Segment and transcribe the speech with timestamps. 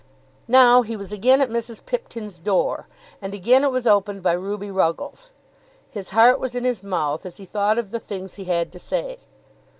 [0.47, 1.85] Now he was again at Mrs.
[1.85, 2.87] Pipkin's door,
[3.21, 5.29] and again it was opened by Ruby Ruggles.
[5.91, 8.79] His heart was in his mouth as he thought of the things he had to
[8.79, 9.19] say.